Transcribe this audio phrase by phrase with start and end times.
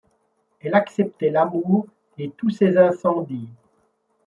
[0.61, 1.85] Elle acceptait l'amour
[2.17, 3.47] et tous ses incendies